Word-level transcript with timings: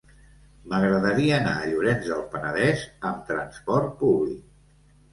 M'agradaria 0.71 1.35
anar 1.41 1.53
a 1.59 1.69
Llorenç 1.75 2.09
del 2.15 2.25
Penedès 2.33 2.89
amb 3.13 3.23
trasport 3.31 3.97
públic. 4.05 4.45